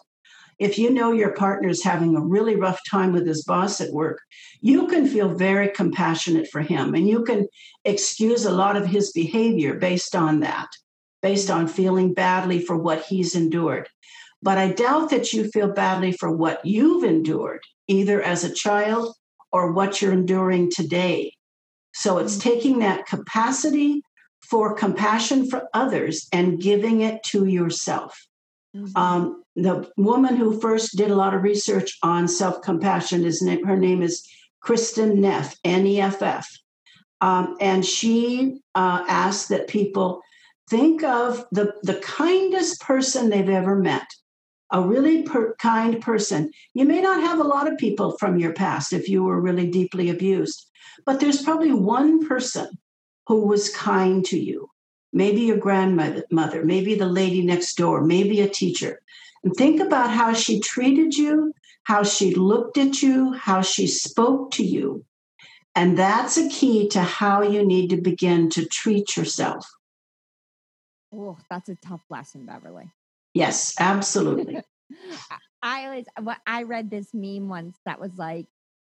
[0.59, 3.93] if you know your partner is having a really rough time with his boss at
[3.93, 4.21] work,
[4.61, 7.47] you can feel very compassionate for him and you can
[7.85, 10.69] excuse a lot of his behavior based on that,
[11.23, 13.89] based on feeling badly for what he's endured.
[14.43, 19.15] But I doubt that you feel badly for what you've endured, either as a child
[19.51, 21.33] or what you're enduring today.
[21.95, 22.49] So it's mm-hmm.
[22.49, 24.03] taking that capacity
[24.49, 28.17] for compassion for others and giving it to yourself.
[28.75, 28.97] Mm-hmm.
[28.97, 33.77] Um, the woman who first did a lot of research on self compassion is her
[33.77, 34.27] name is
[34.65, 36.49] Kristin Neff, N E F F,
[37.21, 40.21] um, and she uh, asked that people
[40.71, 44.07] think of the the kindest person they've ever met,
[44.71, 46.51] a really per- kind person.
[46.75, 49.71] You may not have a lot of people from your past if you were really
[49.71, 50.67] deeply abused,
[51.07, 52.69] but there's probably one person
[53.27, 54.69] who was kind to you.
[55.13, 59.01] Maybe your grandmother, maybe the lady next door, maybe a teacher.
[59.43, 61.55] And think about how she treated you,
[61.85, 65.05] how she looked at you, how she spoke to you.
[65.75, 69.67] And that's a key to how you need to begin to treat yourself.
[71.15, 72.91] Oh, that's a tough lesson, Beverly.
[73.39, 74.61] Yes, absolutely.
[75.63, 76.07] I always,
[76.47, 78.47] I read this meme once that was like,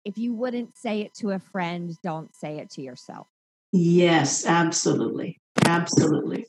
[0.05, 3.27] if you wouldn't say it to a friend, don't say it to yourself.
[3.73, 5.41] Yes, absolutely.
[5.65, 6.47] Absolutely.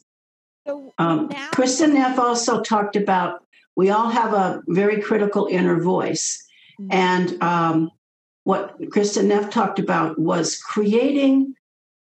[0.68, 3.44] So um, now- Kristin Neff also talked about
[3.76, 6.44] we all have a very critical inner voice.
[6.80, 6.92] Mm-hmm.
[6.92, 7.92] And um,
[8.44, 11.56] what Kristin Neff talked about was creating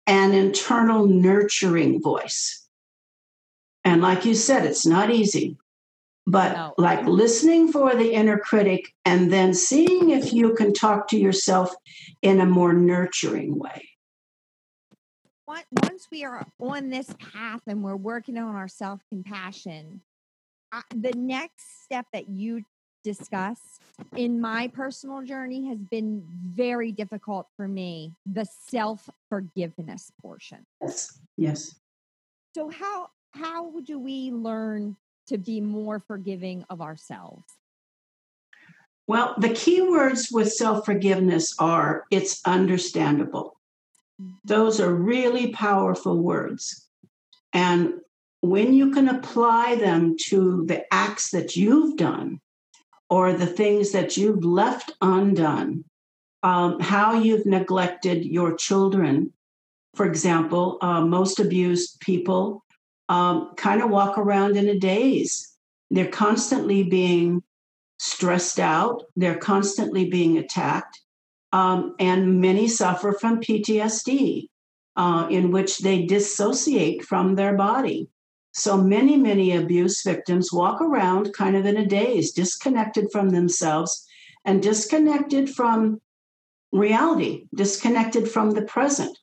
[0.07, 2.65] an internal nurturing voice.
[3.83, 5.57] And like you said, it's not easy,
[6.27, 6.73] but no.
[6.77, 11.73] like listening for the inner critic and then seeing if you can talk to yourself
[12.21, 13.81] in a more nurturing way
[15.95, 20.01] once we are on this path and we're working on our self compassion,
[20.71, 22.63] uh, the next step that you
[23.03, 23.59] discuss
[24.17, 26.23] in my personal journey has been
[26.55, 30.65] very difficult for me the self forgiveness portion.
[30.81, 31.19] Yes.
[31.37, 31.75] Yes.
[32.55, 34.95] So how how do we learn
[35.27, 37.43] to be more forgiving of ourselves?
[39.07, 43.59] Well, the key words with self forgiveness are it's understandable.
[44.43, 46.87] Those are really powerful words.
[47.53, 47.95] And
[48.41, 52.39] when you can apply them to the acts that you've done
[53.09, 55.83] or the things that you've left undone,
[56.43, 59.33] um, how you've neglected your children,
[59.95, 62.64] for example, uh, most abused people
[63.09, 65.55] um, kind of walk around in a daze.
[65.91, 67.43] They're constantly being
[67.97, 71.01] stressed out, they're constantly being attacked.
[71.53, 74.49] Um, and many suffer from PTSD,
[74.97, 78.09] uh, in which they dissociate from their body.
[78.53, 84.05] So many, many abuse victims walk around kind of in a daze, disconnected from themselves
[84.45, 86.01] and disconnected from
[86.71, 89.17] reality, disconnected from the present.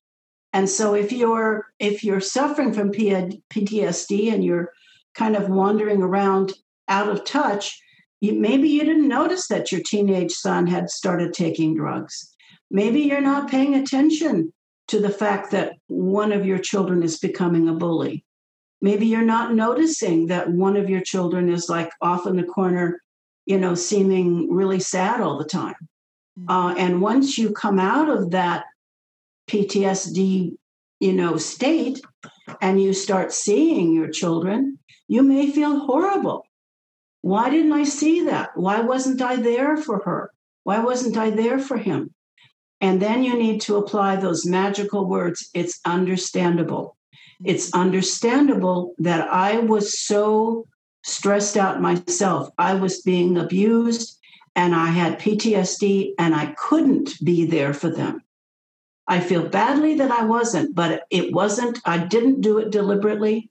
[0.52, 4.72] And so if you're if you're suffering from PTSD and you're
[5.14, 6.52] kind of wandering around
[6.88, 7.80] out of touch,
[8.20, 12.34] you, maybe you didn't notice that your teenage son had started taking drugs.
[12.70, 14.52] Maybe you're not paying attention
[14.88, 18.24] to the fact that one of your children is becoming a bully.
[18.80, 23.00] Maybe you're not noticing that one of your children is like off in the corner,
[23.46, 25.74] you know, seeming really sad all the time.
[26.38, 26.50] Mm-hmm.
[26.50, 28.64] Uh, and once you come out of that
[29.48, 30.56] PTSD,
[31.00, 32.00] you know, state
[32.60, 34.78] and you start seeing your children,
[35.08, 36.46] you may feel horrible
[37.22, 38.50] why didn't I see that?
[38.56, 40.32] Why wasn't I there for her?
[40.64, 42.12] Why wasn't I there for him?
[42.80, 45.48] And then you need to apply those magical words.
[45.54, 46.96] It's understandable.
[47.44, 50.66] It's understandable that I was so
[51.04, 52.50] stressed out myself.
[52.58, 54.18] I was being abused
[54.56, 58.20] and I had PTSD and I couldn't be there for them.
[59.08, 63.50] I feel badly that I wasn't, but it wasn't, I didn't do it deliberately.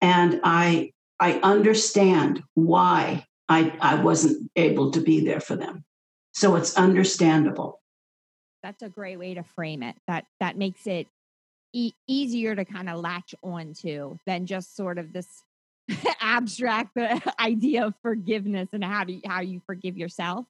[0.00, 5.84] And I I understand why I, I wasn't able to be there for them.
[6.32, 7.80] So it's understandable.
[8.62, 9.96] That's a great way to frame it.
[10.06, 11.08] That that makes it
[11.72, 15.42] e- easier to kind of latch on to than just sort of this
[16.20, 20.46] abstract uh, idea of forgiveness and how do you, how you forgive yourself.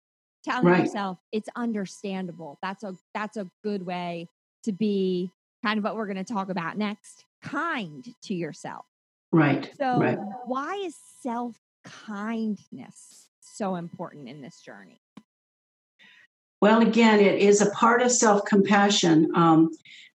[0.49, 0.85] Telling right.
[0.85, 2.59] yourself it's understandable.
[2.63, 4.29] That's a that's a good way
[4.65, 5.31] to be
[5.65, 7.25] kind of what we're going to talk about next.
[7.43, 8.87] Kind to yourself.
[9.31, 9.71] Right.
[9.79, 10.19] So, right.
[10.47, 15.01] why is self kindness so important in this journey?
[16.61, 19.31] Well, again, it is a part of self compassion.
[19.35, 19.71] Um,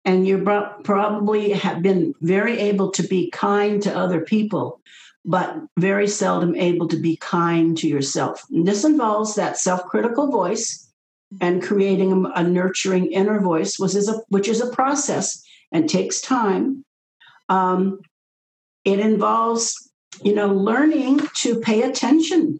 [0.04, 0.42] and you
[0.84, 4.80] probably have been very able to be kind to other people,
[5.24, 8.42] but very seldom able to be kind to yourself.
[8.50, 10.90] And this involves that self critical voice
[11.40, 16.20] and creating a, nurturing inner voice, which is a, which is a process and takes
[16.20, 16.84] time.
[17.48, 18.00] Um,
[18.84, 19.90] it involves,
[20.22, 22.58] you know, learning to pay attention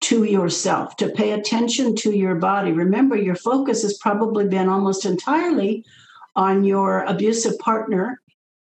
[0.00, 2.72] to yourself, to pay attention to your body.
[2.72, 5.84] Remember, your focus has probably been almost entirely
[6.36, 8.22] on your abusive partner,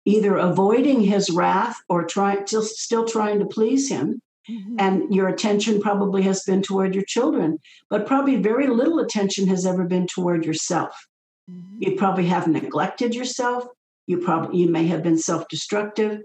[0.06, 4.22] either avoiding his wrath or trying still, still trying to please him.
[4.49, 4.76] Mm-hmm.
[4.78, 7.58] And your attention probably has been toward your children,
[7.89, 11.08] but probably very little attention has ever been toward yourself.
[11.49, 11.78] Mm-hmm.
[11.80, 13.66] You probably have neglected yourself.
[14.06, 16.22] You probably you may have been self-destructive,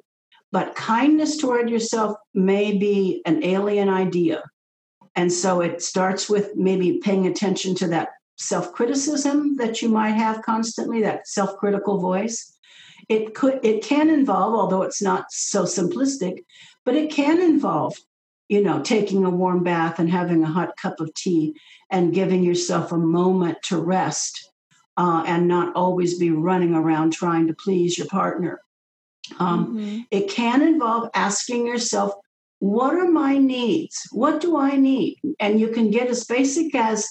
[0.52, 4.42] but kindness toward yourself may be an alien idea.
[5.16, 10.42] And so it starts with maybe paying attention to that self-criticism that you might have
[10.42, 12.58] constantly, that self-critical voice.
[13.10, 16.44] It could it can involve, although it's not so simplistic,
[16.86, 17.98] but it can involve
[18.50, 21.54] you know, taking a warm bath and having a hot cup of tea
[21.88, 24.50] and giving yourself a moment to rest
[24.96, 28.60] uh, and not always be running around trying to please your partner.
[29.38, 30.00] Um, mm-hmm.
[30.10, 32.12] It can involve asking yourself,
[32.58, 34.08] what are my needs?
[34.10, 35.18] What do I need?
[35.38, 37.08] And you can get as basic as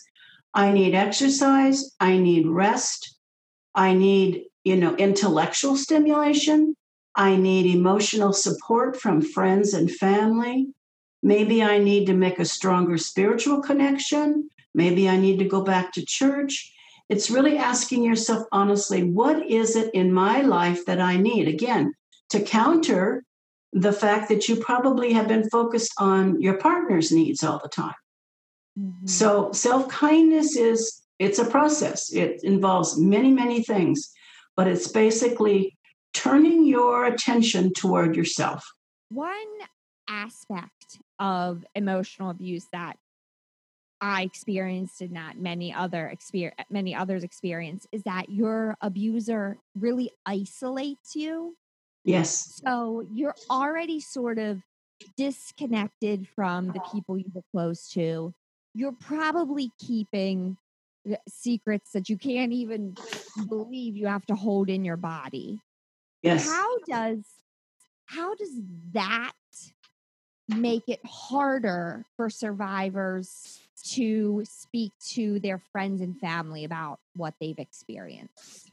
[0.53, 3.15] I need exercise, I need rest,
[3.73, 6.75] I need, you know, intellectual stimulation,
[7.15, 10.67] I need emotional support from friends and family.
[11.23, 14.47] Maybe I need to make a stronger spiritual connection.
[14.75, 16.71] Maybe I need to go back to church.
[17.09, 21.47] It's really asking yourself honestly, what is it in my life that I need?
[21.47, 21.95] Again,
[22.29, 23.23] to counter
[23.73, 28.01] the fact that you probably have been focused on your partner's needs all the time.
[28.79, 29.07] Mm-hmm.
[29.07, 32.13] So self-kindness is it's a process.
[32.13, 34.13] It involves many, many things,
[34.59, 35.77] but it's basically
[36.13, 38.61] turning your attention toward yourself.
[39.07, 39.31] One
[40.09, 42.97] aspect of emotional abuse that
[44.01, 50.11] I experienced and that many other experience many others experience is that your abuser really
[50.25, 51.55] isolates you.
[52.03, 52.59] Yes.
[52.61, 54.59] So you're already sort of
[55.15, 58.33] disconnected from the people you were close to.
[58.75, 60.57] You're probably keeping
[61.27, 62.95] secrets that you can't even
[63.47, 65.59] believe you have to hold in your body.
[66.21, 66.47] Yes.
[66.47, 67.23] How does
[68.05, 68.51] how does
[68.93, 69.33] that
[70.49, 77.59] make it harder for survivors to speak to their friends and family about what they've
[77.59, 78.71] experienced.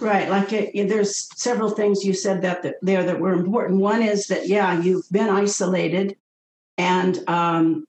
[0.00, 3.80] Right, like it, there's several things you said that, that there that were important.
[3.80, 6.16] One is that yeah, you've been isolated,
[6.76, 7.86] and um,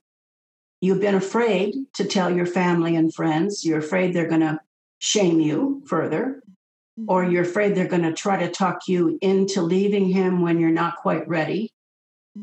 [0.82, 3.66] you've been afraid to tell your family and friends.
[3.66, 4.60] You're afraid they're going to
[5.00, 6.42] shame you further,
[7.08, 7.32] or mm-hmm.
[7.32, 10.98] you're afraid they're going to try to talk you into leaving him when you're not
[10.98, 11.72] quite ready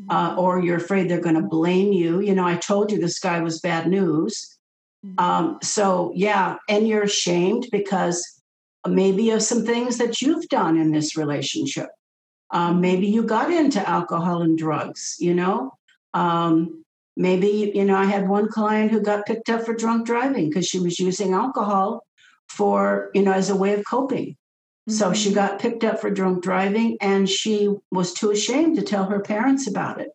[0.09, 0.39] uh, mm-hmm.
[0.39, 2.19] or you're afraid they're going to blame you.
[2.19, 4.57] You know, I told you this guy was bad news.
[5.05, 5.19] Mm-hmm.
[5.19, 8.41] Um, so, yeah, and you're ashamed because
[8.87, 11.89] maybe of some things that you've done in this relationship.
[12.51, 15.73] Um, maybe you got into alcohol and drugs, you know.
[16.13, 16.85] Um,
[17.17, 20.67] maybe, you know, I had one client who got picked up for drunk driving because
[20.67, 22.05] she was using alcohol
[22.47, 24.35] for, you know, as a way of coping.
[24.89, 25.35] So she mm-hmm.
[25.35, 29.67] got picked up for drunk driving and she was too ashamed to tell her parents
[29.67, 30.11] about it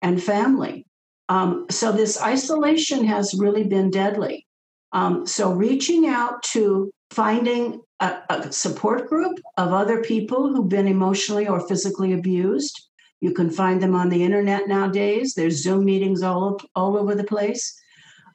[0.00, 0.86] and family.
[1.28, 4.46] Um, so this isolation has really been deadly.
[4.92, 10.86] Um, so reaching out to finding a, a, support group of other people who've been
[10.86, 12.88] emotionally or physically abused.
[13.22, 15.34] You can find them on the internet nowadays.
[15.34, 17.80] There's Zoom meetings all, all over the place.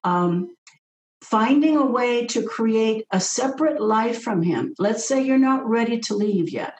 [0.06, 0.56] Um,
[1.22, 4.74] finding a way to create a separate life from him.
[4.80, 6.76] Let's say you're not ready to leave yet,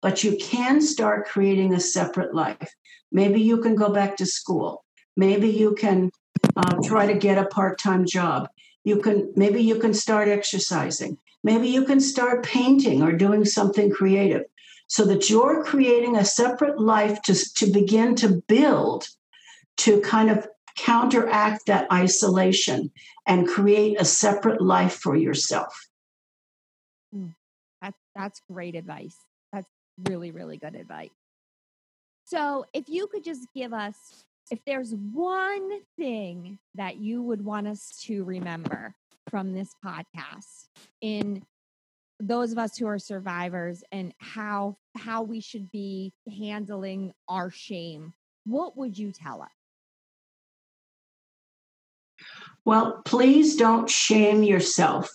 [0.00, 2.74] but you can start creating a separate life.
[3.12, 4.82] Maybe you can go back to school.
[5.14, 6.10] Maybe you can
[6.56, 8.48] uh, try to get a part-time job.
[8.82, 11.18] You can maybe you can start exercising.
[11.44, 14.44] Maybe you can start painting or doing something creative
[14.86, 19.06] so that you're creating a separate life to, to begin to build
[19.78, 22.90] to kind of counteract that isolation
[23.26, 25.88] and create a separate life for yourself.
[27.14, 27.34] Mm,
[27.80, 29.16] that's that's great advice.
[29.52, 29.68] That's
[30.08, 31.10] really really good advice.
[32.24, 37.66] So, if you could just give us if there's one thing that you would want
[37.66, 38.94] us to remember
[39.30, 40.68] from this podcast
[41.00, 41.42] in
[42.22, 48.12] those of us who are survivors and how how we should be handling our shame,
[48.44, 49.48] what would you tell us?
[52.64, 55.10] Well, please don't shame yourself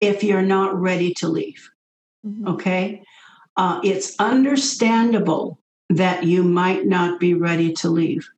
[0.00, 1.70] if you're not ready to leave.
[2.26, 2.48] Mm-hmm.
[2.48, 3.02] Okay?
[3.56, 5.60] Uh, it's understandable
[5.90, 8.28] that you might not be ready to leave.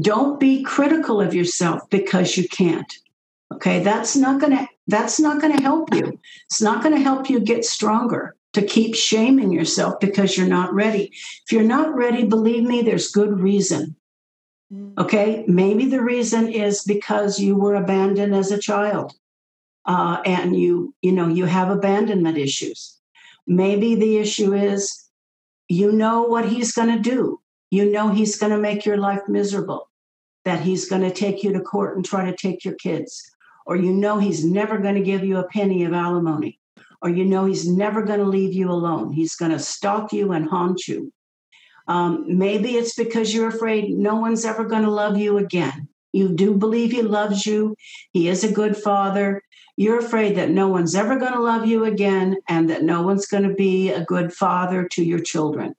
[0.00, 2.92] Don't be critical of yourself because you can't.
[3.52, 6.18] Okay, that's not gonna that's not gonna help you.
[6.46, 11.12] It's not gonna help you get stronger to keep shaming yourself because you're not ready.
[11.44, 13.96] If you're not ready, believe me, there's good reason.
[14.72, 14.98] Mm.
[14.98, 19.12] Okay, maybe the reason is because you were abandoned as a child,
[19.86, 22.98] uh, and you you know you have abandonment issues.
[23.46, 25.02] Maybe the issue is
[25.68, 27.40] you know what he's going to do.
[27.70, 29.88] You know he's going to make your life miserable.
[30.44, 33.31] That he's going to take you to court and try to take your kids,
[33.66, 36.58] or you know he's never going to give you a penny of alimony,
[37.00, 39.12] or you know he's never going to leave you alone.
[39.12, 41.12] He's going to stalk you and haunt you
[41.88, 45.88] um, maybe it's because you're afraid no one's ever going to love you again.
[46.12, 47.76] You do believe he loves you,
[48.12, 49.42] he is a good father.
[49.76, 53.26] You're afraid that no one's ever going to love you again and that no one's
[53.26, 55.74] going to be a good father to your children.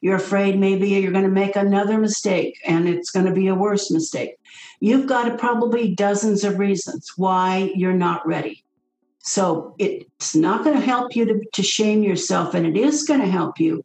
[0.00, 3.54] You're afraid maybe you're going to make another mistake and it's going to be a
[3.54, 4.36] worse mistake.
[4.84, 8.62] You've got probably dozens of reasons why you're not ready.
[9.20, 13.20] So it's not going to help you to, to shame yourself, and it is going
[13.20, 13.82] to help you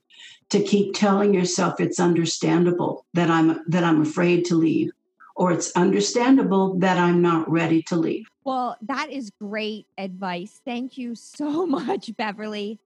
[0.49, 4.91] to keep telling yourself it's understandable that I'm that I'm afraid to leave
[5.37, 8.25] or it's understandable that I'm not ready to leave.
[8.43, 10.59] Well, that is great advice.
[10.65, 12.77] Thank you so much, Beverly.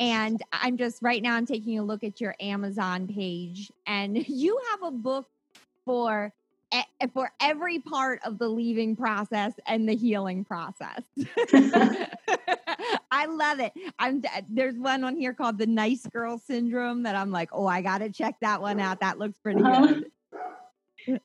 [0.00, 4.60] And I'm just right now I'm taking a look at your Amazon page and you
[4.72, 5.28] have a book
[5.84, 6.32] for
[7.12, 11.02] for every part of the leaving process and the healing process.
[13.10, 13.72] I love it.
[13.98, 17.82] I'm there's one on here called the nice girl syndrome that I'm like, oh, I
[17.82, 19.00] got to check that one out.
[19.00, 19.86] That looks pretty uh-huh.
[19.86, 20.10] good.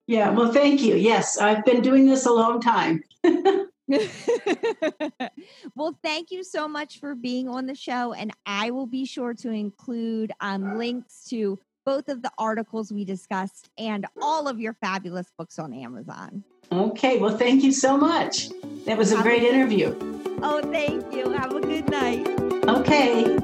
[0.08, 0.96] Yeah, well, thank you.
[0.96, 3.04] Yes, I've been doing this a long time.
[5.76, 8.14] well, thank you so much for being on the show.
[8.14, 13.06] And I will be sure to include um, links to both of the articles we
[13.06, 16.44] discussed and all of your fabulous books on Amazon.
[16.72, 18.50] Okay, well, thank you so much.
[18.86, 19.96] That was a Have great a interview.
[20.42, 21.30] Oh, thank you.
[21.32, 22.28] Have a good night.
[22.68, 23.38] Okay.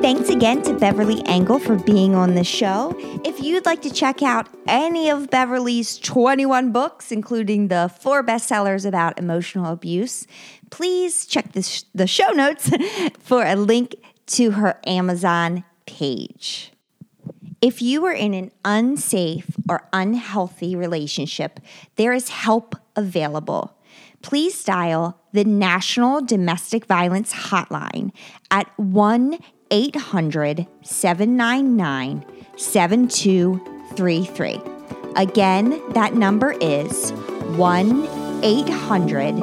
[0.00, 2.94] Thanks again to Beverly Engel for being on the show.
[3.26, 8.86] If you'd like to check out any of Beverly's 21 books, including the four bestsellers
[8.86, 10.26] about emotional abuse,
[10.70, 12.70] please check the, sh- the show notes
[13.18, 13.96] for a link
[14.26, 16.72] to her Amazon page.
[17.60, 21.58] If you are in an unsafe or unhealthy relationship,
[21.96, 23.76] there is help available.
[24.22, 28.12] Please dial the National Domestic Violence Hotline
[28.50, 29.38] at 1
[29.70, 32.24] 800 799
[32.56, 34.60] 7233.
[35.16, 37.10] Again, that number is
[37.56, 39.34] 1 800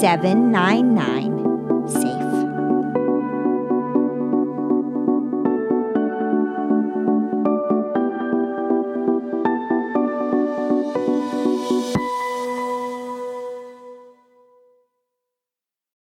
[0.00, 1.41] 799